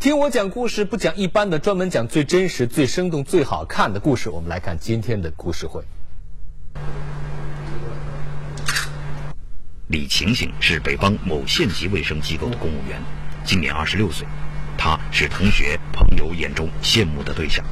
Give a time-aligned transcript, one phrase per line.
[0.00, 4.30] 听我讲故事，不讲一般的，专门讲最真实、最生动、最好看的故事。
[4.30, 5.84] 我们来看今天的故事会。
[9.88, 12.98] 李晴晴是北方某县级卫生机构的公务员，
[13.44, 14.26] 今年二十六岁。
[14.78, 17.62] 她是同学朋友眼中羡慕的对象，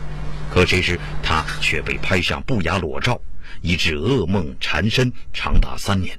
[0.52, 3.18] 可谁知她却被拍下不雅裸照，
[3.62, 6.18] 以致噩梦缠身长达三年。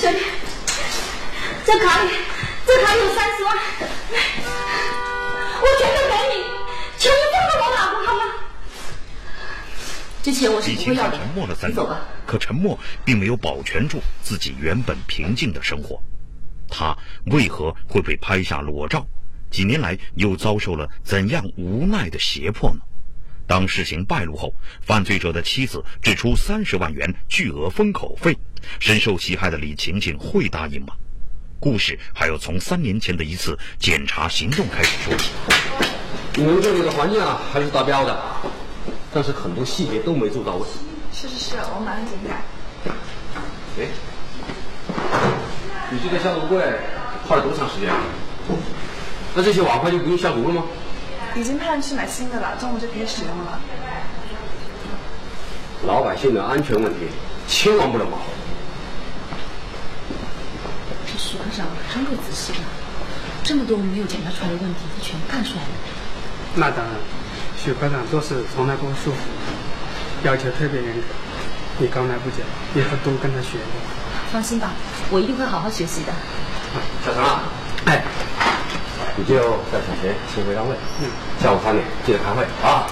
[0.00, 0.18] 兄弟，
[1.64, 2.10] 这卡里，
[2.66, 3.56] 这卡里有三十万。
[5.62, 6.44] 我全都给你，
[6.98, 8.20] 求你放过我老公好吗？
[10.24, 11.16] 这钱我是不会要的。
[11.16, 11.86] 沉默了三年，
[12.26, 16.02] 可沉默并没有保全住自己原本平静的生活。
[16.68, 19.06] 他为何会被拍下裸照？
[19.50, 22.80] 几年来又遭受了怎样无奈的胁迫呢？
[23.46, 28.36] 当事情败露后，犯罪者的妻子支出三十万元巨额封口费，
[28.80, 30.94] 深受其害的李晴晴会答应吗？
[31.62, 35.30] 故事还要从三年前的一次检查行动开始说起。
[36.34, 38.20] 你们这里的环境啊，还是达标的，
[39.14, 40.66] 但是很多细节都没做到位。
[41.12, 42.42] 是是是，我马上检改。
[43.78, 43.86] 哎，
[45.88, 46.58] 你这个消毒柜
[47.28, 47.88] 坏了多长时间？
[49.36, 50.64] 那这些瓦块就不用消毒了吗？
[51.36, 53.60] 已经派人去买新的了，中午就可以使用了。
[55.86, 57.06] 老百姓的安全问题，
[57.46, 58.24] 千万不能马虎。
[61.18, 62.58] 许科长真够仔细的，
[63.44, 65.68] 这么多没有检查出来的问题，他全看出来了。
[66.54, 66.94] 那当然，
[67.56, 71.02] 许科长做事从来不疏忽，要求特别严格。
[71.78, 73.58] 你刚来不久，以后多跟他学。
[74.30, 74.70] 放心吧，
[75.10, 76.12] 我一定会好好学习的。
[77.04, 77.42] 小陈啊，
[77.86, 78.02] 哎，
[79.16, 79.34] 你就
[79.72, 80.76] 在小学先回单位。
[81.00, 81.10] 嗯。
[81.42, 82.86] 下午三点记得开会啊。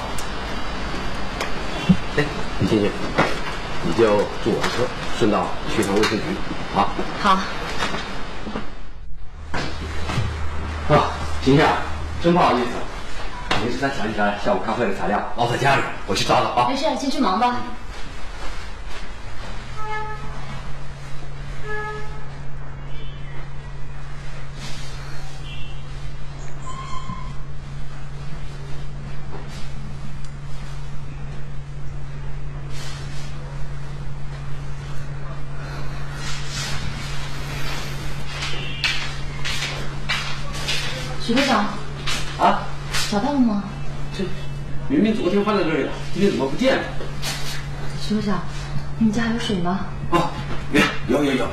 [2.16, 2.24] 哎，
[2.60, 2.90] 李欣欣，
[3.84, 4.84] 你就坐我的车，
[5.18, 6.24] 顺道去趟卫生局，
[6.74, 6.90] 好。
[7.22, 7.38] 好。
[11.42, 11.66] 婷婷，
[12.22, 16.68] 真不好意思，临时才想起来下午开会的材料落在家里，我去找找啊。
[16.68, 17.56] 没事，先去忙吧。
[41.22, 41.64] 徐科长，
[42.40, 42.66] 啊，
[43.08, 43.62] 找到了吗？
[44.18, 44.24] 这
[44.88, 46.82] 明明昨天放在这里了，今天怎么不见了？
[48.06, 48.42] 徐科长，
[48.98, 49.86] 你们家还有水吗？
[50.10, 50.30] 哦，
[51.08, 51.48] 有有有有，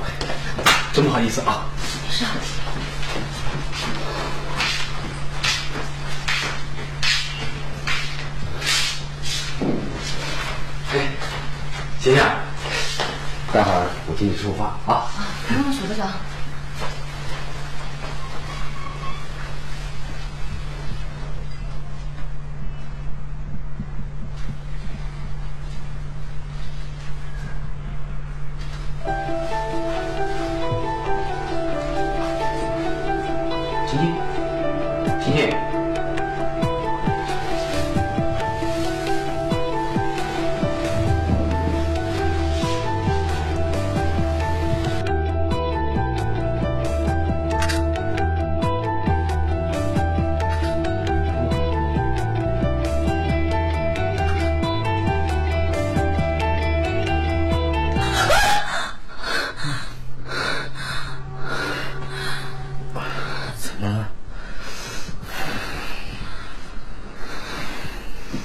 [0.91, 1.65] 真不好意思啊。
[2.05, 2.25] 没事。
[10.93, 11.07] 哎，
[12.01, 12.21] 欣欣，
[13.53, 15.07] 待会儿我请你吃午饭啊。
[15.15, 16.11] 啊，不用了，徐科长。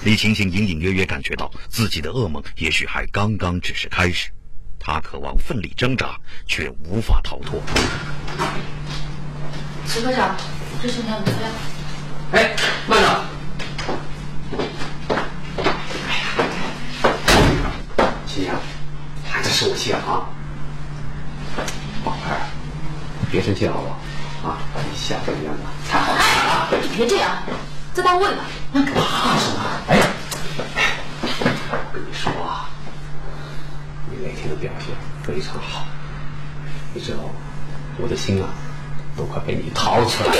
[0.04, 4.30] 李晴晴隐隐约约感觉到自己的噩梦也许还刚刚只是开始，
[4.78, 7.62] 她渴望奋力挣扎，却无法逃脱。
[9.86, 10.36] 石科长，
[10.82, 11.48] 这是你的资料。
[12.32, 12.56] 哎，
[12.88, 13.24] 慢着！
[16.08, 16.24] 哎呀，
[18.26, 18.52] 晴晴，
[19.30, 20.26] 还是受我气了啊！
[22.04, 22.42] 宝贝儿，
[23.30, 24.00] 别生气了好不好？
[24.48, 26.82] 啊，你笑这个样子太好看了。
[26.82, 27.30] 你别这样，
[27.94, 28.42] 在单位呢。
[28.72, 29.60] 怕什么？
[29.88, 30.00] 哎，
[31.70, 32.70] 我跟你说啊，
[34.10, 34.88] 你那天的表现
[35.22, 35.84] 非常好，
[36.94, 37.18] 你知道，
[37.98, 38.48] 我的心啊，
[39.16, 40.36] 都快被你掏出来了。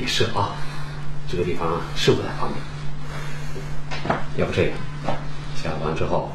[0.00, 0.52] 也是啊，
[1.30, 4.16] 这个地方是不太方便。
[4.36, 4.78] 要不这样，
[5.62, 6.32] 下完之后，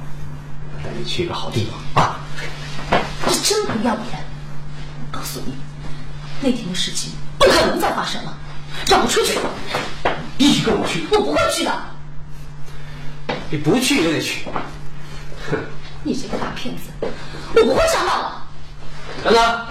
[0.84, 2.20] 带你去一个好地方啊。
[3.28, 4.35] 你真不要脸！
[5.16, 5.54] 我告诉你。
[6.42, 8.38] 那天的事情不可能再发生了，
[8.90, 9.40] 让我出去！
[10.38, 11.08] 必须跟我去！
[11.10, 11.72] 我不会去的。
[13.50, 14.46] 你不去也得去。
[15.50, 15.58] 哼！
[16.04, 16.90] 你这个大骗子，
[17.56, 18.42] 我不会上当的。
[19.24, 19.68] 等等，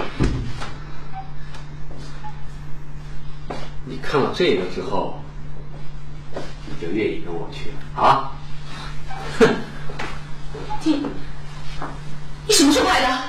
[3.85, 5.21] 你看了这个之后，
[6.33, 8.33] 你就愿意跟我去了啊？
[9.39, 9.55] 哼！
[10.85, 11.07] 你，
[12.47, 13.24] 你什么时候来的？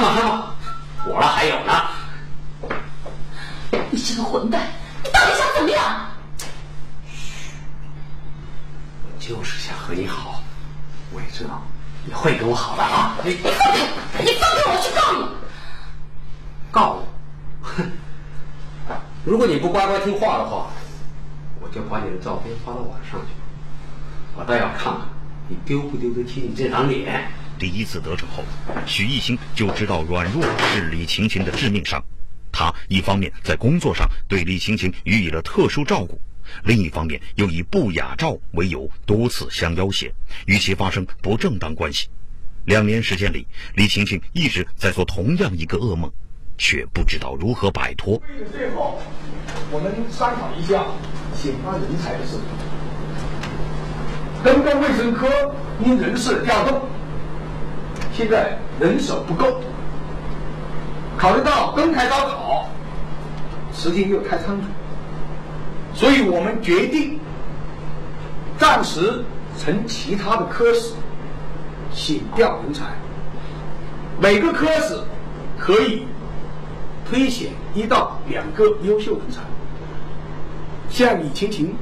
[0.00, 0.54] 删吧删吧，
[1.04, 1.72] 我那还有呢。
[3.90, 4.66] 你这个混蛋，
[5.04, 6.06] 你到底想怎么样？
[9.04, 10.42] 我就是想和你好，
[11.12, 11.62] 我也知道
[12.06, 13.16] 你会跟我好的啊。
[13.22, 14.22] 你你放开！
[14.22, 15.28] 你放开我，我去告你！
[16.70, 17.06] 告我？
[17.62, 17.90] 哼！
[19.24, 20.68] 如果你不乖乖听话的话，
[21.60, 23.26] 我就把你的照片发到网上去，
[24.34, 25.00] 我倒要看看
[25.48, 27.30] 你丢不丢得起你这张脸。
[27.60, 28.42] 第一次得逞后，
[28.86, 30.42] 许艺兴就知道软弱
[30.72, 32.02] 是李晴晴的致命伤。
[32.50, 36.18] 他一方面在工作上对李晴晴予以了特殊照顾，
[36.64, 40.10] 另一方面又以不雅照为由多次相要挟，
[40.46, 42.08] 与其发生不正当关系。
[42.64, 46.10] 两年时间里，李晴晴一直在做同样一个噩梦，
[46.56, 48.22] 却不知道如何摆脱。
[48.50, 48.98] 最后，
[49.70, 50.86] 我们商讨一下
[51.36, 52.42] 选拔人才的事情。
[54.42, 55.54] 公共卫生科
[55.84, 56.88] 因人事调动，
[58.20, 59.62] 现在人手不够。
[61.16, 62.68] 考虑到公开高考
[63.72, 64.66] 时间又太仓促，
[65.94, 67.18] 所以我们决定
[68.58, 69.24] 暂时
[69.56, 70.92] 从其他的科室
[71.94, 72.84] 选调人才。
[74.20, 74.98] 每个科室
[75.58, 76.06] 可以
[77.08, 79.40] 推选一到两个优秀人才，
[80.90, 81.74] 像李晴晴、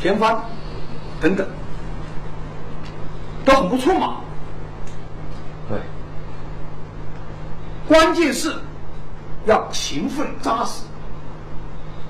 [0.00, 0.44] 田芳
[1.20, 1.44] 等等，
[3.44, 4.18] 都很不错嘛。
[7.92, 8.50] 关键是
[9.44, 10.82] 要勤奋扎实。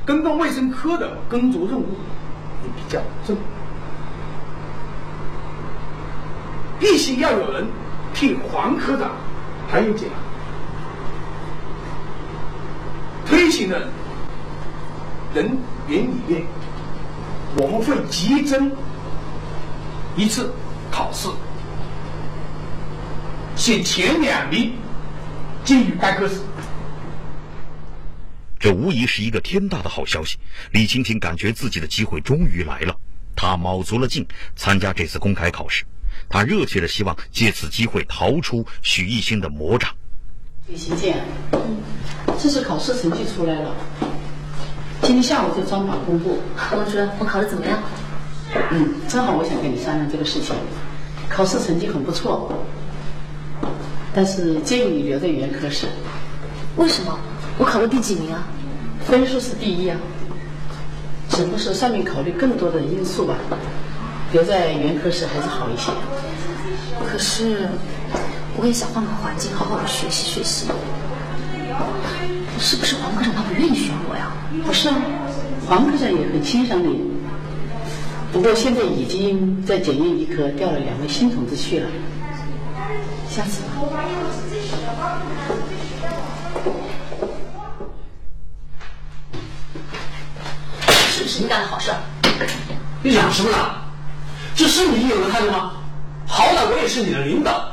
[0.06, 1.86] 公共卫生科的工作任务
[2.62, 3.36] 也比较重，
[6.78, 7.66] 必须要有人
[8.14, 9.10] 替黄科长
[9.68, 10.08] 还有讲。
[13.26, 13.80] 推行的
[15.34, 15.50] 人
[15.88, 16.46] 员里面，
[17.56, 18.70] 我们会集中
[20.14, 20.48] 一次
[20.92, 21.28] 考试，
[23.56, 24.74] 选前两名
[25.64, 26.40] 进入该科室。
[28.58, 30.38] 这无疑是一个天大的好消息。
[30.70, 32.96] 李青青感觉自己的机会终于来了，
[33.34, 35.84] 她卯足了劲参加这次公开考试，
[36.28, 39.90] 她热切的希望借此机会逃出许艺兴的魔掌。
[40.68, 41.14] 李晴晴，
[42.40, 43.74] 这次考试成绩出来了，
[45.02, 46.40] 今天下午就专榜公布。
[46.72, 47.82] 王主任，我考的怎么样？
[48.70, 50.54] 嗯，正好我想跟你商量这个事情。
[51.28, 52.64] 考试成绩很不错，
[54.14, 55.86] 但是建议你留在原科室。
[56.76, 57.18] 为什么？
[57.58, 58.44] 我考了第几名啊？
[59.04, 59.96] 分数是第一啊，
[61.28, 63.34] 只不过是上面考虑更多的因素吧。
[64.32, 65.92] 留在原科室还是好一些。
[67.06, 67.68] 可是，
[68.56, 70.66] 我也想换个环境，好好的学习学习。
[72.58, 74.32] 是不是黄科长他不愿意选我呀？
[74.64, 74.96] 不是啊，
[75.66, 77.00] 黄科长也很欣赏你。
[78.32, 81.86] 不过现在已经在检验一科调了两位新同志去了，
[83.32, 83.68] 下次吧。
[91.08, 91.96] 是不是你干的好事儿？
[93.02, 93.56] 你嚷什么呢？
[94.54, 95.72] 这是你有的看的吗？
[96.26, 97.72] 好歹我也是你的领导。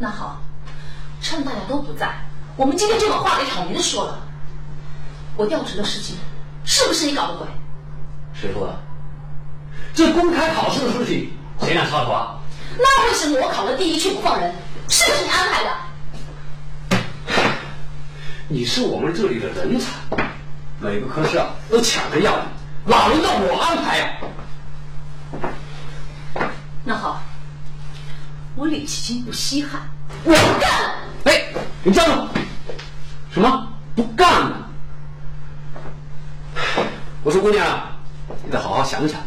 [0.00, 0.42] 那好，
[1.20, 2.12] 趁大家都不在，
[2.56, 4.18] 我们今天就把话给挑明说了。
[5.36, 6.16] 我调职的事情，
[6.64, 7.46] 是不是你搞的鬼？
[8.32, 8.76] 谁说的？
[9.94, 11.30] 这公开考试的事情，
[11.60, 12.33] 谁敢插手啊？
[12.78, 14.52] 那为什么我考了第一却不放人？
[14.88, 15.70] 是不是你安排的？
[18.48, 19.92] 你是我们这里的人才，
[20.78, 24.12] 每个科室啊都抢着要你，哪轮到我安排呀、
[26.84, 27.22] 那好，
[28.54, 29.80] 我李奇金不稀罕，
[30.24, 30.94] 我不干了。
[31.24, 31.46] 哎，
[31.82, 32.28] 你站住！
[33.32, 33.66] 什么
[33.96, 34.68] 不干了？
[37.22, 37.66] 我说姑娘，
[38.44, 39.18] 你得好好想想，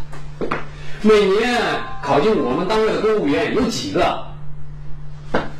[1.01, 1.61] 每年
[2.01, 4.25] 考进我们单位的公务员有几个？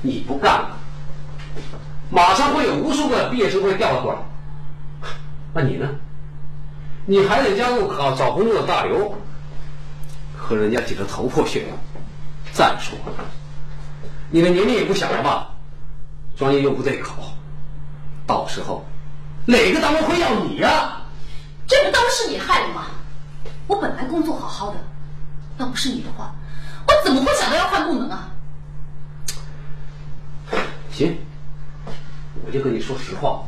[0.02, 0.78] 你不干了，
[2.10, 4.20] 马上会有无数个毕业生会调过来。
[5.54, 5.88] 那你呢？
[7.06, 9.16] 你还得加入考找工作的大流，
[10.36, 11.70] 和人家挤得头破血流。
[12.52, 13.24] 再说了，
[14.32, 15.50] 你的年龄也不小了吧？
[16.36, 17.14] 专业又不对口，
[18.26, 18.84] 到时候
[19.46, 21.02] 哪个单位会要你呀、
[21.68, 22.86] 这不都是你害的吗？
[23.68, 24.78] 我本来工作好好的，
[25.58, 26.34] 要不是你的话，
[26.88, 28.30] 我怎么会想到要换部门啊？
[30.92, 31.18] 行，
[32.46, 33.44] 我就跟你说实话，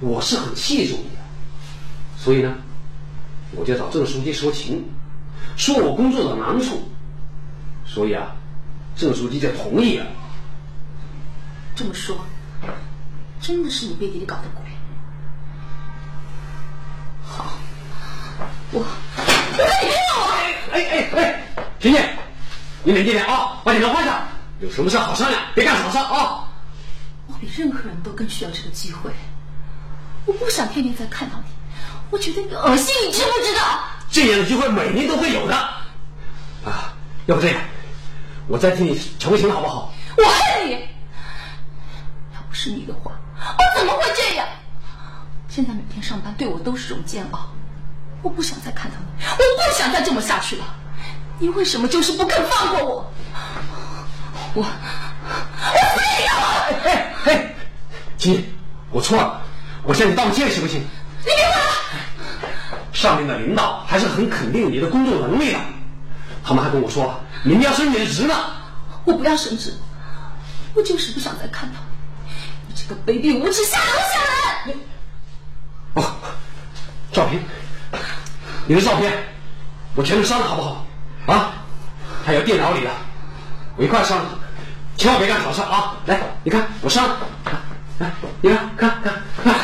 [0.00, 1.20] 我是很器重你的，
[2.16, 2.54] 所以呢，
[3.52, 4.84] 我就找郑书记说情，
[5.56, 6.88] 说我工作的难处，
[7.86, 8.36] 所以啊，
[8.96, 10.06] 郑书记就同意了。
[11.74, 12.16] 这么说，
[13.40, 14.64] 真的是你背地里搞的鬼？
[17.24, 17.58] 好，
[18.72, 20.07] 我我你别闹啊！
[20.78, 21.42] 哎哎哎，
[21.80, 22.00] 婷婷，
[22.84, 24.28] 你冷静点啊，把你们换上，
[24.60, 26.44] 有什么事好商量，别干傻事啊。
[27.26, 29.10] 我比任何人都更需要这个机会，
[30.24, 31.50] 我不想天天再看到你，
[32.10, 33.80] 我觉得你恶心，你知不知道？
[34.08, 35.54] 这样的机会每年都会有的。
[36.64, 36.94] 啊，
[37.26, 37.60] 要不这样，
[38.46, 39.92] 我再替你求情好不好？
[40.16, 40.74] 我恨你！
[42.34, 44.46] 要不是你的话，我怎么会这样？
[45.48, 47.48] 现在每天上班对我都是种煎熬，
[48.22, 50.64] 我不想再看到你，我不想再这么下去了。
[51.38, 53.12] 你为什么就是不肯放过我？
[54.54, 54.66] 我我
[55.96, 56.34] 非要！
[56.84, 57.54] 哎哎，
[58.16, 58.52] 亲，
[58.90, 59.40] 我错了，
[59.84, 60.80] 我向你道歉行不行？
[60.80, 62.78] 你别过来！
[62.92, 65.58] 上面的领导还是很肯定你的工作能力的，
[66.42, 68.34] 他们还跟我说明年要升你的职呢。
[69.04, 69.72] 我不要升职，
[70.74, 71.76] 我就是不想再看到
[72.26, 72.32] 你，
[72.68, 74.76] 你这个卑鄙无耻下流下人！
[75.94, 76.16] 哦，
[77.12, 77.42] 照片，
[78.68, 79.10] 你的照片，
[79.94, 80.84] 我全都删了好不好？
[81.26, 81.52] 啊，
[82.22, 82.90] 还有电脑里的，
[83.78, 84.38] 我一块删了，
[84.94, 85.96] 千万别干傻事啊！
[86.04, 87.16] 来，你看我删了，
[87.98, 88.10] 来，
[88.42, 89.54] 你看，看看看。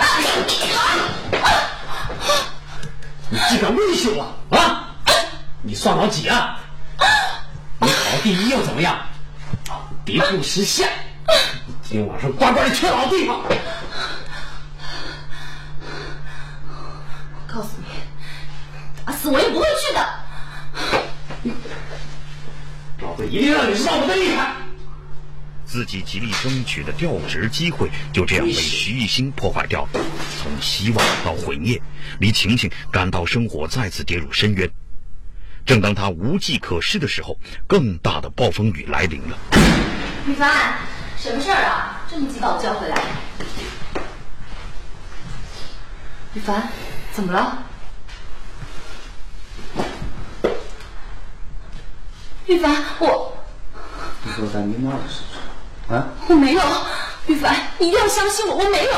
[3.28, 4.23] 你竟敢威胁我
[4.56, 4.88] 啊！
[5.61, 6.58] 你算老几啊？
[7.80, 8.96] 你考了第一又怎么样？
[10.02, 10.88] 别不识相！
[11.82, 13.38] 今天晚上乖乖的去老地方。
[17.34, 17.84] 我告诉你，
[19.06, 20.00] 打死我也不会去的。
[23.02, 24.56] 老子一定让你知道我的厉害！
[25.66, 30.00] 自己极力争取的调职机会就这样被徐艺兴破坏掉了，
[30.40, 31.80] 从希望到毁灭，
[32.20, 34.70] 李晴晴感到生活再次跌入深渊。
[35.66, 39.37] 正当她无计可施的时候，更大的暴风雨来临了。
[40.26, 40.78] 雨凡，
[41.18, 42.02] 什么事儿啊？
[42.08, 42.96] 这么急把我叫回来？
[46.34, 46.68] 雨凡，
[47.12, 47.64] 怎么了？
[52.46, 53.32] 雨凡，我
[54.22, 56.08] 你说咱你妈的事情啊？
[56.28, 56.62] 我没有，
[57.26, 58.92] 玉凡，你一定要相信我，我没有。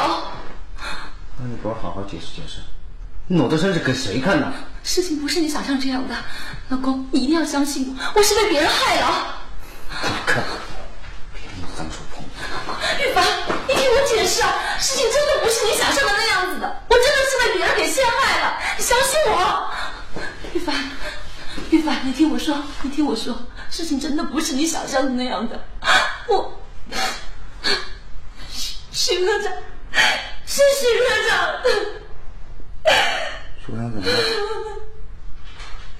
[1.38, 2.58] 那你给我好好解释解释，
[3.28, 4.52] 你裸着身是给谁看的？
[4.82, 6.14] 事情不是你想象这样的，
[6.68, 9.36] 老公，你一定要相信我，我是被别人害了。
[10.02, 10.42] 你看，
[11.32, 12.24] 别你脏手碰。
[12.98, 13.24] 玉凡，
[13.68, 19.70] 你听我解释啊，事情真的不是你想象的那样子的，我真的是被别人给陷害了，你相信我。
[20.52, 20.74] 玉凡，
[21.70, 23.36] 玉凡，你听我说，你听我说，
[23.70, 25.64] 事情真的不是你想象的那样的，
[26.28, 26.60] 我，
[28.50, 29.52] 徐徐科长，
[30.46, 31.32] 是徐科长。
[33.66, 33.90] 怎么了？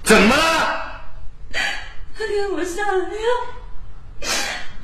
[0.03, 1.01] 怎么了？
[2.17, 3.27] 他给我下了药，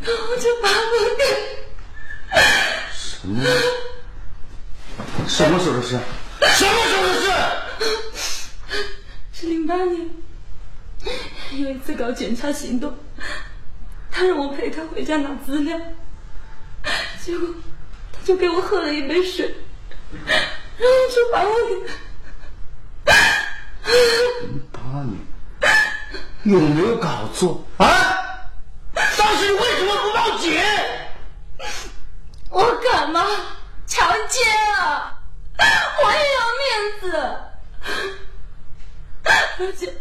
[0.02, 0.74] 然后就把我
[1.18, 1.22] 给……
[2.94, 3.42] 什么？
[5.28, 5.98] 什么时候的事？
[6.42, 7.32] 什么时候的事？
[9.32, 10.10] 是零八年，
[11.64, 12.94] 有一次搞检查行动，
[14.12, 15.80] 他让我陪他回家拿资料，
[17.22, 17.48] 结果
[18.12, 19.56] 他就给我喝了一杯水，
[20.78, 21.76] 然后就把我给……
[24.72, 24.80] 把
[26.44, 27.88] 你有没有搞错啊？
[28.94, 30.62] 当时你为什么不报警？
[32.50, 33.26] 我敢吗
[33.88, 35.18] 强奸啊？
[36.04, 37.06] 我也要面子，
[39.60, 39.94] 而且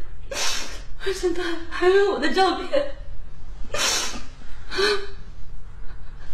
[1.05, 2.95] 而且他还有我的照片。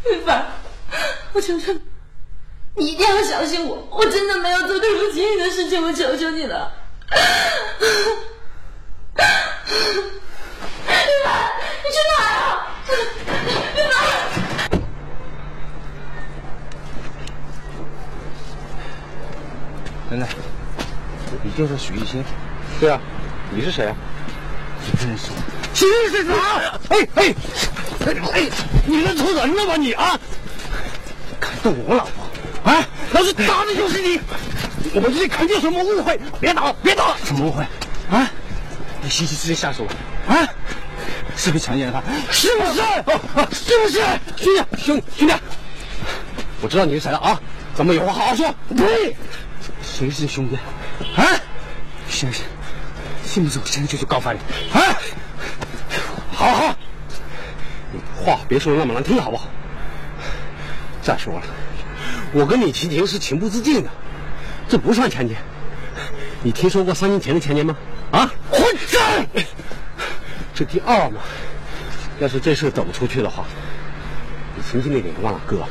[0.07, 0.47] 玉凡，
[1.33, 1.81] 我求求你，
[2.75, 6.73] 你一定要相信我，我真的没有做对不起你的事情，我求求你了。
[9.17, 9.21] 玉
[11.25, 11.51] 凡，
[11.83, 12.69] 你去哪儿啊？
[13.75, 13.97] 玉凡。
[20.11, 20.29] 奶奶，
[21.43, 22.23] 你就是许艺兴？
[22.81, 23.01] 对啊，
[23.51, 23.97] 你是谁啊？
[24.93, 25.27] 你认识
[26.11, 26.81] 是谁啊？
[26.89, 27.35] 哎哎
[28.33, 28.49] 哎！
[28.87, 30.19] 你认错人了吧你啊？
[31.39, 32.73] 敢动我老婆？
[32.73, 32.85] 啊！
[33.13, 34.21] 老子打的就是你！
[34.95, 37.17] 我们这里肯定有什么误会，别打了别打了！
[37.25, 37.63] 什么误会？
[38.11, 38.31] 啊！
[39.03, 39.87] 你心机直接下手
[40.27, 40.49] 啊！
[41.37, 42.33] 是不是强奸了她？
[42.33, 42.81] 是不是？
[42.81, 44.01] 啊是不是？
[44.37, 45.35] 兄弟兄兄弟，
[46.61, 47.41] 我知道你是谁了啊！
[47.77, 48.53] 咱们有话好好说。
[48.77, 49.17] 对，
[49.83, 50.57] 谁是兄弟？
[51.17, 51.25] 啊！
[52.11, 52.43] 先生，
[53.29, 54.39] 信不信我现在就去告发你？
[54.73, 54.81] 啊！
[56.33, 56.75] 好好，
[57.93, 59.49] 你话别说的那么难听，好不好？
[61.03, 61.43] 再说了，
[62.33, 63.91] 我跟你晴晴是情不自禁的，
[64.67, 65.37] 这不算强奸。
[66.43, 67.77] 你听说过三年前的强奸吗？
[68.13, 68.33] 啊！
[68.51, 69.45] 混账！
[70.55, 71.21] 这第二嘛，
[72.21, 73.45] 要是这事走不出去的话，
[74.57, 75.67] 你轻轻那点忘了哥，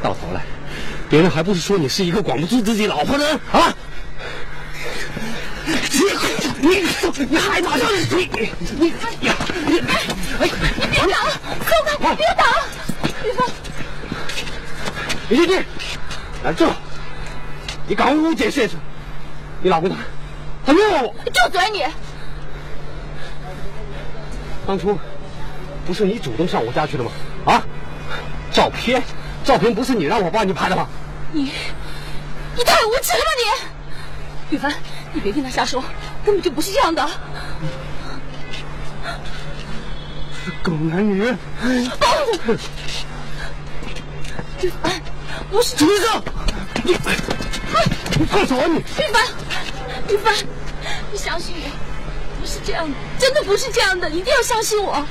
[0.00, 0.42] 到头来，
[1.10, 3.74] 别人还不是说你是一个管不住自己老婆的人啊？
[6.68, 8.88] 你你你还打算你你你
[9.26, 9.34] 呀！
[10.38, 10.42] 哎，
[10.76, 12.56] 你别打了，走开，别打了，
[13.24, 13.46] 玉芬。
[15.30, 15.64] 李学弟，
[16.44, 16.70] 来这，
[17.86, 18.76] 你赶快给我解释解释，
[19.62, 19.96] 你老公他
[20.66, 21.14] 他冤枉我。
[21.32, 21.84] 就嘴你！
[24.66, 24.98] 当初
[25.86, 27.10] 不是你主动上我家去的吗？
[27.46, 27.62] 啊，
[28.52, 29.02] 照片，
[29.42, 30.86] 照片不是你让我帮你拍的吗？
[31.32, 31.50] 你，
[32.54, 33.30] 你太无耻了吧
[34.50, 34.56] 你！
[34.56, 34.74] 雨凡，
[35.14, 35.82] 你别听他瞎说，
[36.28, 37.08] 根本就不是这样的。
[40.62, 41.22] 狗男女！
[44.60, 44.92] 雨凡，
[45.50, 45.74] 不是。
[45.74, 46.22] 住手！
[46.84, 46.94] 你，
[48.18, 48.76] 你放手啊你！
[48.76, 49.26] 玉凡，
[50.10, 50.34] 玉凡，
[51.10, 51.70] 你相信我，
[52.38, 54.92] 不是这样的，真的不是这样的，一定要相信我。
[54.92, 55.06] 啊！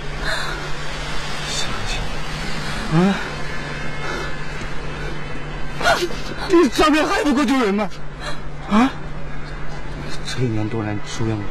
[6.49, 7.89] 你照片还不够丢人吗？
[8.69, 8.91] 啊！
[10.37, 11.43] 这一年多来疏远我，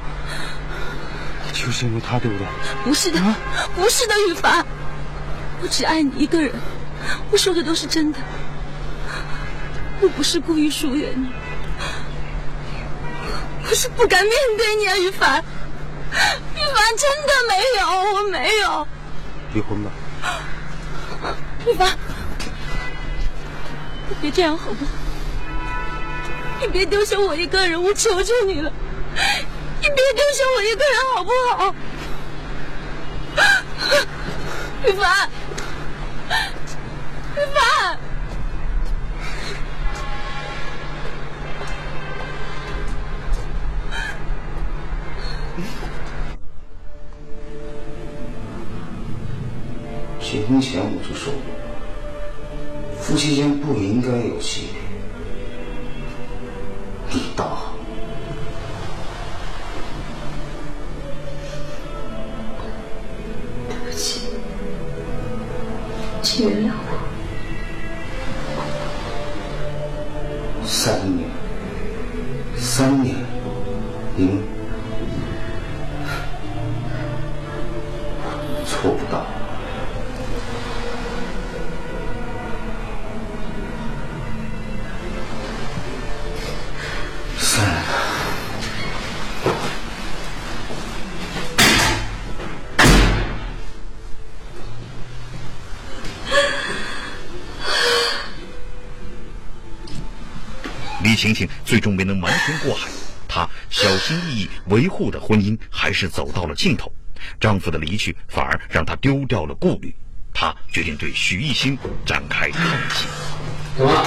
[1.52, 2.46] 就是因为他，对不对？
[2.84, 3.20] 不是的，
[3.74, 4.64] 不是的，雨凡，
[5.60, 6.52] 我只爱你一个人，
[7.32, 8.18] 我说的都是真的，
[10.00, 11.26] 我不是故意疏远你，
[13.68, 18.86] 我是不敢面对你啊，雨凡，雨凡真的没有，我没有。
[19.52, 19.90] 离婚吧。
[21.66, 21.90] 雨凡，
[24.08, 24.90] 你别这样好不好？
[26.60, 28.72] 你别丢下我一个人，我求求你了，
[29.82, 31.74] 你别丢下我一个人好不好？
[34.86, 35.28] 雨凡，
[37.36, 37.98] 雨凡，
[101.16, 102.90] 李晴晴最终没能瞒天过海，
[103.26, 106.92] 她小心翼翼维护的婚姻还是走到了尽头。
[107.40, 109.96] 丈夫的离去反而让她丢掉了顾虑，
[110.34, 113.06] 她决定对徐艺兴展开抗击。
[113.78, 114.06] 怎么了？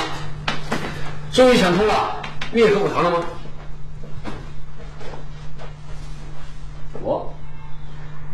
[1.33, 2.21] 终于想通了，
[2.53, 3.25] 你也和我谈了吗？
[7.01, 7.33] 我，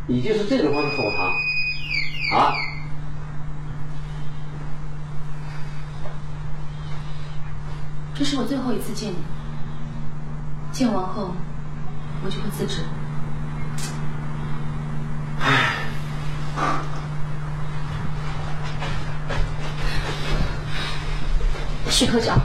[0.05, 2.53] 你就是这种方式和我谈，啊？
[8.17, 9.17] 这是我最后一次见你，
[10.71, 11.31] 见完后
[12.23, 12.81] 我就会辞职。
[21.89, 22.39] 许科长，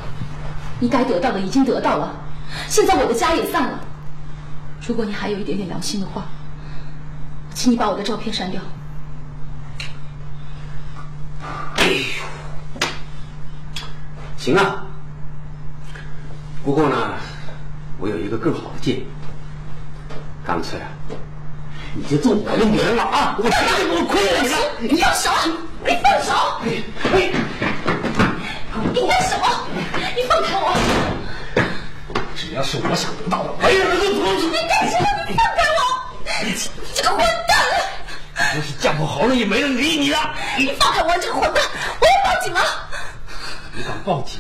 [0.81, 2.15] 你该得到的已经得到了，
[2.69, 3.79] 现在我的家也散了。
[4.87, 6.25] 如果你还有一点点良心的话，
[7.55, 8.61] 请你把我的照片删掉。
[11.77, 12.91] 哎呦，
[14.37, 14.87] 行啊。
[16.63, 17.15] 不过呢，
[17.99, 19.07] 我有一个更好的建议，
[20.47, 20.89] 干脆啊，
[21.95, 23.37] 你就做我的女人了啊！
[23.39, 24.57] 我绝对不会亏了你的。
[24.95, 25.31] 你放手！
[25.87, 26.35] 你放手！
[26.63, 26.85] 哎，
[28.93, 29.67] 你干什么？
[30.15, 30.77] 你放开我！
[32.37, 34.47] 只要是我想得到的，没人能够阻止。
[34.47, 35.07] 你干什么？
[35.29, 35.81] 你放开我！
[36.45, 36.55] 你
[36.95, 37.19] 这个混
[37.49, 37.57] 蛋！
[38.55, 40.35] 要是嫁破好了，也没人理你了。
[40.59, 41.63] 你放开我，这个混蛋！
[42.01, 42.61] 我要报警了！
[43.75, 44.39] 你敢报警，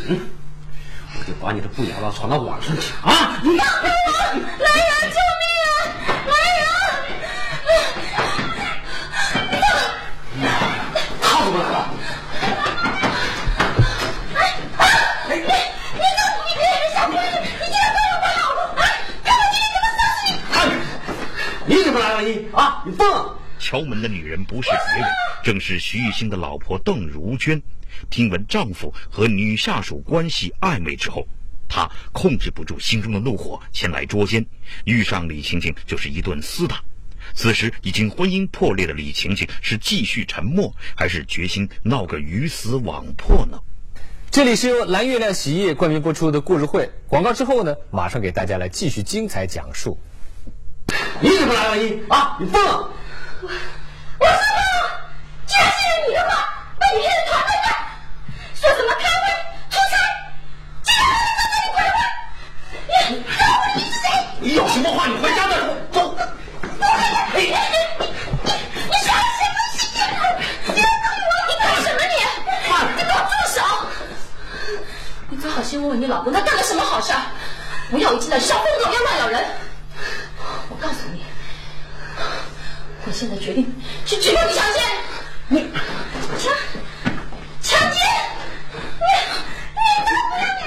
[1.20, 3.36] 我就把你的不雅照传到网上去啊！
[3.42, 4.10] 放开我！
[4.58, 5.70] 来人，救命啊！
[6.26, 6.64] 来人！
[11.20, 11.76] 他怎么来了？
[15.28, 18.40] 你你个你别人小闺女，你竟然对我不好！
[18.76, 18.82] 哎，
[19.22, 20.26] 看我今天怎么收拾你！
[20.50, 20.56] 看，
[21.66, 22.82] 你怎么来了你啊？
[22.86, 23.36] 你疯了！
[23.58, 25.06] 敲门的女人不是别人，
[25.44, 27.60] 正是徐玉兴的老婆邓如娟。
[28.08, 31.26] 听闻丈夫和女下属关系暧昧之后，
[31.68, 34.46] 她控制不住心中的怒火，前来捉奸，
[34.84, 36.82] 遇上李晴晴就是一顿厮打。
[37.34, 43.58] 此时已经婚姻破裂的李晴晴是继续沉默，还是决心闹个鱼死网破呢？
[44.30, 46.88] 这里是由蓝月亮洗衣液冠名播出的故事会。
[47.08, 49.98] 广告之后呢，马上给大家来继续精彩讲述。
[51.20, 52.36] 你怎么来了你啊？
[52.40, 52.90] 你疯了？
[53.42, 55.12] 我我是疯了！
[55.46, 57.02] 居然信了你的话，把你
[58.60, 59.24] 说什么开会、
[59.70, 59.96] 出差，
[60.82, 61.98] 竟然还能在这里鬼混！
[63.08, 64.04] 你告诉我你是谁？
[64.40, 65.66] 你有什么话你回家再说。
[65.90, 66.14] 走。
[67.32, 68.52] 哎，你你
[68.84, 69.96] 你想什么事情？
[70.66, 71.32] 你要对我？
[71.48, 72.14] 你干什么你？
[72.96, 73.58] 你给我住手！
[75.30, 77.22] 你最好先问问你老公，他干了什么好事儿？
[77.90, 79.42] 不要一进来就像疯狗一样乱咬人！
[80.68, 81.24] 我告诉你，
[83.06, 84.82] 我现在决定去举报你强奸！
[85.48, 85.72] 你
[86.38, 86.52] 强
[87.62, 87.98] 强奸！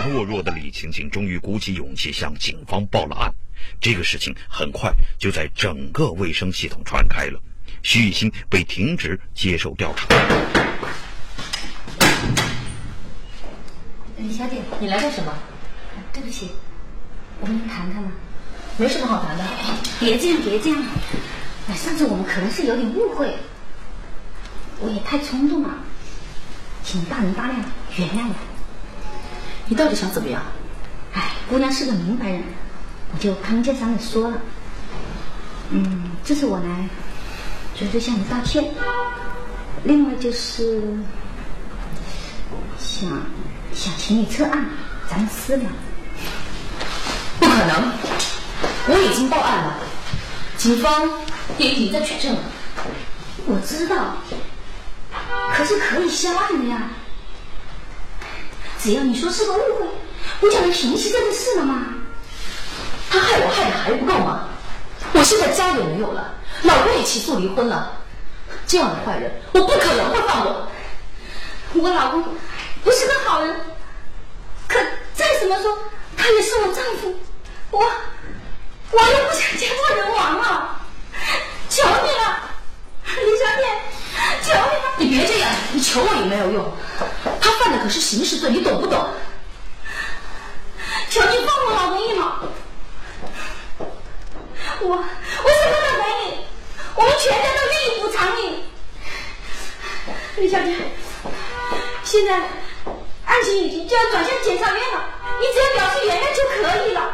[0.06, 3.34] 你你懦弱的李晴晴终于鼓起勇气向警方报了案。
[3.82, 7.38] 这个事情很快就在整个卫生系统传开了，
[7.82, 10.08] 徐雨欣被停职接受调查。
[14.18, 15.38] 李小姐，你来干什么？
[16.14, 16.50] 对不起，
[17.42, 18.10] 我跟你谈谈吧？
[18.78, 19.44] 没什么好谈的。
[20.00, 20.82] 别这样，别这样。
[21.68, 23.36] 哎，上次我们可能是有点误会，
[24.80, 25.84] 我也太冲动了，
[26.82, 27.62] 请你大人大量
[27.98, 28.53] 原谅我。
[29.74, 30.40] 你到底想怎么样？
[31.16, 32.44] 哎，姑娘是个明白人，
[33.12, 34.38] 我就开门见山的说了。
[35.72, 36.88] 嗯，这次我来，
[37.76, 38.64] 主要是向你道歉。
[39.84, 40.80] 另外就是
[42.78, 43.10] 想
[43.74, 44.64] 想请你撤案，
[45.10, 45.64] 咱们私了。
[47.40, 47.92] 不可能，
[48.90, 49.78] 我已经报案了，
[50.56, 51.10] 警方
[51.58, 52.42] 也已经在取证了。
[53.48, 54.18] 我知道，
[55.56, 56.92] 可是可以销案的呀。
[58.84, 59.88] 只要你说是个误会，
[60.42, 61.86] 不就能平息这个事了吗？
[63.10, 64.50] 他害我害的还不够吗？
[65.14, 67.94] 我现在家也没有了，老公也起诉离婚了，
[68.68, 70.68] 这样的坏人我不可能会放过。
[71.76, 72.24] 我老公
[72.84, 73.56] 不是个好人，
[74.68, 74.78] 可
[75.14, 75.78] 再怎么说，
[76.18, 77.16] 他也是我丈夫，
[77.72, 77.80] 我
[78.92, 80.86] 我又不想家破人亡啊！
[81.70, 82.33] 求你了，
[84.44, 84.94] 求你了！
[84.98, 86.72] 你别这样，你求我也没有用。
[87.42, 89.08] 他犯的可是刑事罪，你懂不懂？
[91.10, 92.40] 求你放我老公一马！
[94.82, 96.46] 我我什么都给你，
[96.96, 98.64] 我们全家都愿意补偿你。
[100.38, 100.76] 李小姐，
[102.04, 102.36] 现在
[103.26, 105.06] 案情已经就要转向检察院了，
[105.40, 107.14] 你只要表示原谅就可以了。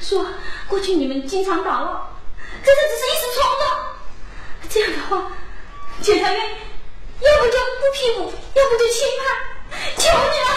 [0.00, 0.24] 说
[0.68, 2.10] 过去你们经常打闹，
[2.64, 3.67] 可是只是一时冲动。
[6.08, 6.40] 检察院
[7.20, 9.28] 要不就不批捕，要不就轻判。
[9.98, 10.48] 求你了，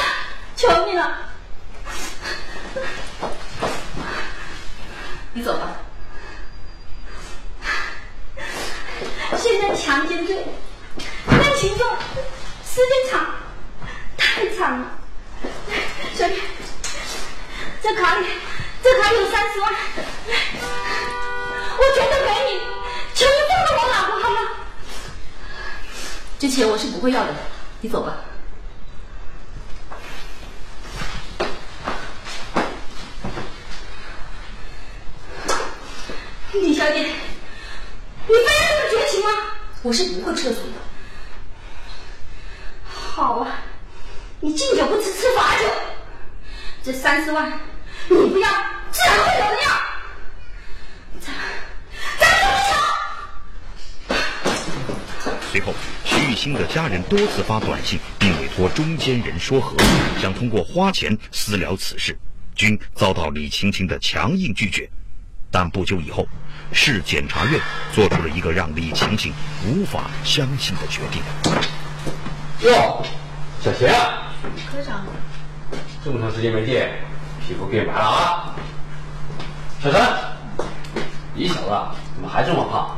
[0.55, 1.17] 求你了！
[5.33, 5.75] 你走吧。
[9.37, 10.37] 现在强奸罪
[11.27, 11.85] 量刑重，
[12.65, 13.35] 时间长，
[14.15, 14.87] 太长了。
[16.13, 16.35] 小姐，
[17.83, 18.25] 这卡里，
[18.81, 19.73] 这卡里有三十万，
[21.77, 22.61] 我全都给你，
[26.41, 27.35] 这钱我是不会要的，
[27.81, 28.17] 你走吧。
[36.53, 39.29] 李小姐，你非要这么绝情吗？
[39.83, 40.73] 我是不会撤诉的。
[42.91, 43.59] 好啊，
[44.39, 45.65] 你敬酒不吃吃罚酒，
[46.81, 47.51] 这三十万
[48.07, 48.49] 你不要，
[48.91, 49.69] 自然会有人要。
[51.19, 51.35] 咱
[52.19, 52.27] 咱
[55.23, 55.71] 怎么随后，
[56.11, 59.77] 徐玉兴的家人多次发短信，并委托中间人说和，
[60.21, 62.17] 想通过花钱私了此事，
[62.53, 64.89] 均遭到李晴晴的强硬拒绝。
[65.49, 66.27] 但不久以后，
[66.73, 67.57] 市检察院
[67.93, 69.33] 做出了一个让李晴晴
[69.65, 71.23] 无法相信的决定。
[72.69, 73.01] 哟，
[73.63, 74.33] 小贤啊，
[74.69, 75.05] 科长，
[76.03, 76.91] 这么长时间没见，
[77.47, 78.55] 皮肤变白了啊！
[79.81, 80.01] 小陈，
[81.33, 81.69] 你小子
[82.15, 82.97] 怎么还这么胖？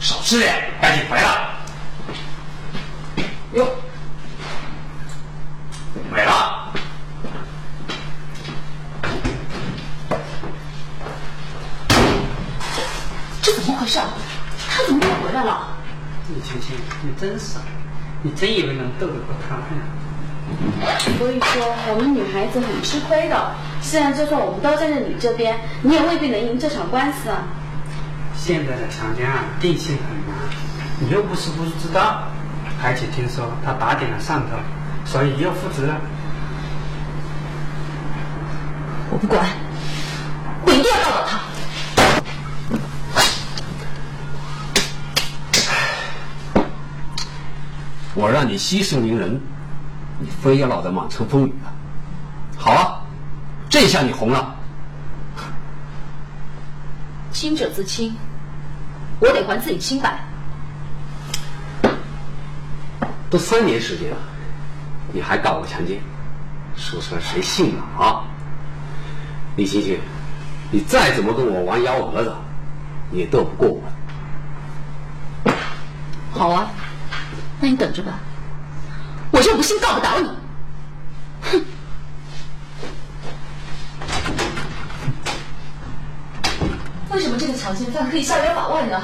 [0.00, 1.46] 少吃点，赶紧回来。
[3.54, 3.66] 哟，
[6.12, 6.70] 没了。
[13.40, 13.98] 这怎么回事？
[14.68, 15.66] 他怎么又回来了？
[16.28, 17.60] 李晴晴，你真傻，
[18.22, 19.64] 你真以为能斗得过他们？
[21.18, 23.54] 所以说，我们女孩子很吃亏的。
[23.82, 27.44] 虽然就算我们都站在你这边，你也未必能赢这场官司啊。
[28.34, 30.34] 现在的强奸案定性很难，
[31.00, 32.22] 你又不是不知道，
[32.82, 34.56] 而且听说他打点了上头，
[35.04, 36.00] 所以又复职了。
[39.10, 39.46] 我不管，
[48.18, 49.40] 我让你息事宁人，
[50.18, 51.70] 你非要闹得满城风雨啊！
[52.58, 53.00] 好啊，
[53.70, 54.56] 这下你红了。
[57.30, 58.16] 清者自清，
[59.20, 60.18] 我得还自己清白。
[63.30, 64.16] 都三年时间了，
[65.12, 66.00] 你还告我强奸，
[66.74, 68.02] 说出来谁信啊？
[68.04, 68.24] 啊！
[69.54, 69.96] 李青青，
[70.72, 72.34] 你再怎么跟我玩幺蛾子，
[73.12, 75.52] 你也斗不过我。
[76.32, 76.68] 好啊，
[77.68, 78.18] 那你等着吧，
[79.30, 80.30] 我就不信告不倒你。
[81.42, 81.62] 哼！
[87.10, 88.98] 为什么这个强奸犯可以逍遥法外呢？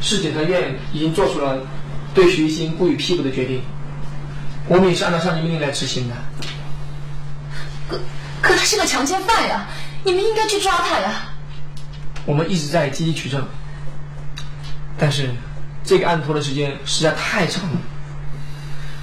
[0.00, 1.60] 市检察院已经做出了
[2.12, 3.62] 对徐一新不予批捕的决定，
[4.66, 6.16] 我们也是按照上级命令来执行的。
[7.88, 8.00] 可
[8.40, 9.68] 可他是个强奸犯呀，
[10.02, 11.28] 你们应该去抓他呀。
[12.26, 13.46] 我们一直在积极取证，
[14.98, 15.30] 但是
[15.84, 17.78] 这个案拖的时间实在太长了。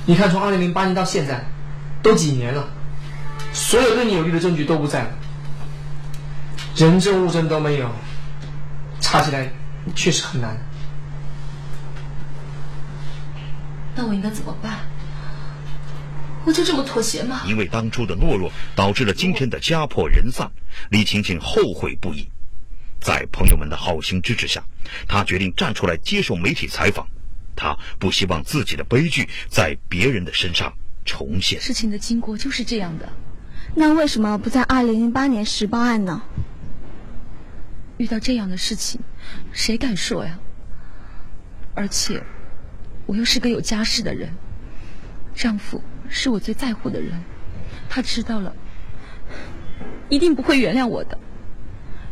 [0.06, 1.46] 你看，从二零零八年到现在，
[2.02, 2.68] 都几年了，
[3.54, 5.10] 所有对你有利的证据都不在了，
[6.76, 7.92] 人证物证都没有，
[9.00, 9.52] 查起来
[9.96, 10.58] 确实很难。
[13.96, 14.80] 那我应该怎么办？
[16.46, 17.42] 我就这么妥协吗？
[17.46, 20.50] 因为当初的懦弱，导致了今天的家破人散，
[20.90, 22.30] 李晴晴后悔不已。
[23.00, 24.64] 在朋友们的好心支持下，
[25.08, 27.08] 她决定站出来接受媒体采访。
[27.56, 30.74] 她不希望自己的悲剧在别人的身上
[31.06, 31.60] 重现。
[31.60, 33.10] 事情的经过就是这样的，
[33.76, 36.22] 那为什么不在二零零八年时报案呢？
[37.98, 39.02] 遇到这样的事情，
[39.52, 40.40] 谁敢说呀？
[41.76, 42.24] 而且，
[43.06, 44.34] 我又是个有家室的人，
[45.36, 47.22] 丈夫是我最在乎的人，
[47.90, 48.56] 他知道了，
[50.10, 51.18] 一定不会原谅我的。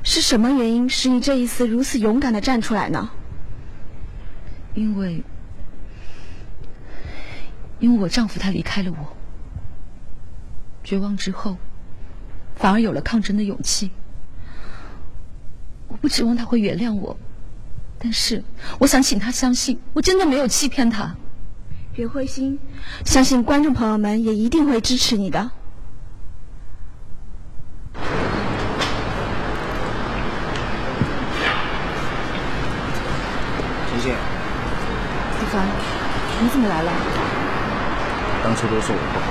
[0.10, 3.10] 是什么原因使你这一次如此勇敢的站出来呢？
[4.74, 5.22] 因为，
[7.80, 9.18] 因为我丈夫他离开了我，
[10.82, 11.58] 绝望之后，
[12.56, 13.92] 反而有了抗争的勇气。
[15.90, 17.18] 我不指望他会原谅我，
[18.00, 18.42] 但是
[18.80, 21.18] 我想请他相信，我真的没有欺骗他。
[21.94, 22.58] 别灰心，
[23.04, 25.52] 相信观众朋友们也一定会支持你的。
[33.90, 35.66] 晴晴，李凡，
[36.40, 36.92] 你怎么来了？
[38.44, 39.26] 当初都是我不好，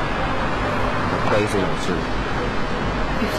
[1.12, 1.94] 我不该一直忍着。
[3.20, 3.26] 李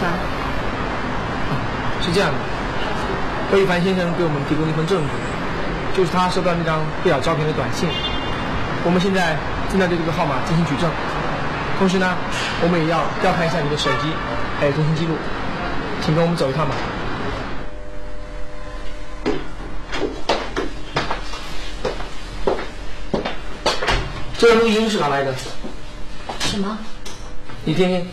[2.02, 2.38] 是这样的，
[3.50, 7.88] 魏一凡先生给我们提供了一份证据，就是他收到那张不雅照片的短信。
[8.84, 9.36] 我们现在
[9.70, 10.90] 正在对这个号码进行举证，
[11.78, 12.14] 同时呢，
[12.60, 14.12] 我们也要调看一下你的手机
[14.60, 15.14] 还有通信记录，
[16.04, 16.74] 请跟我们走一趟吧。
[24.36, 25.34] 这个录音是哪来的？
[26.38, 26.76] 什么？
[27.64, 28.06] 你听听。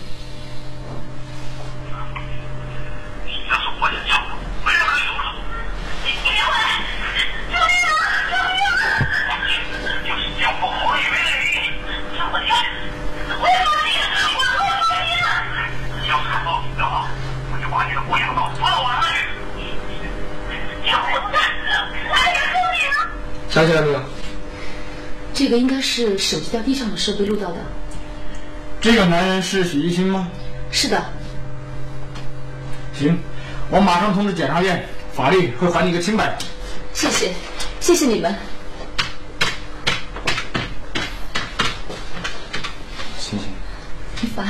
[25.55, 27.55] 个应该是手机掉地上的时候被录到的。
[28.81, 30.27] 这个男人是许一新吗？
[30.69, 31.03] 是的。
[32.93, 33.17] 行，
[33.69, 36.37] 我马上通知检察院，法律会还你一个清白。
[36.93, 37.33] 谢谢，
[37.79, 38.35] 谢谢你们。
[43.17, 43.47] 星星，
[44.21, 44.45] 一凡。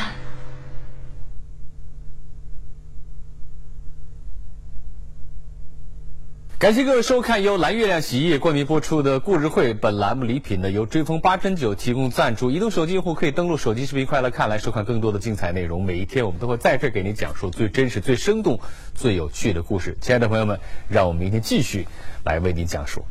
[6.57, 9.73] 感谢各位收看由蓝月亮洗衣液冠名播出的故事会。
[9.73, 12.49] 本栏目礼品呢由追风八珍酒提供赞助。
[12.49, 15.83] 移动手机用户可以登录手机视频快乐看来收看更多的精彩内容。
[15.83, 18.57] 每一天我们都会在这给您讲述最真实、最生动、
[18.93, 19.97] 最有趣的故事。
[19.99, 21.85] 亲爱的朋友们，让我们明天继续
[22.23, 23.03] 来为您讲述。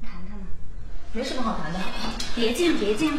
[0.00, 0.46] 谈谈吧，
[1.12, 1.80] 没什么好谈的。
[2.34, 3.18] 别这样，别这样。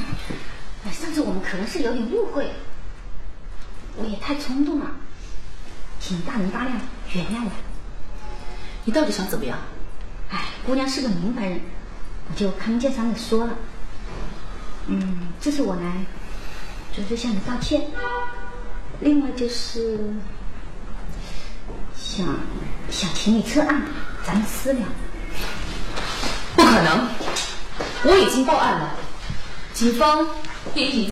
[0.91, 2.47] 上次我们可能是有点误会，
[3.95, 4.89] 我也太冲动了，
[5.99, 6.81] 请大人大量
[7.13, 7.51] 原谅我。
[8.85, 9.57] 你到底想怎么样？
[10.29, 11.59] 哎，姑娘是个明白人，
[12.29, 13.53] 我就开门见山的说了。
[14.87, 16.05] 嗯，这是我来
[16.93, 17.81] 主要是向你道歉，
[18.99, 19.99] 另外就是
[21.95, 22.25] 想
[22.89, 23.81] 想请你撤案，
[24.25, 24.79] 咱们私了。
[26.55, 27.07] 不可能，
[28.03, 28.95] 我已经报案了，
[29.73, 30.27] 警方
[30.75, 31.01] 也已。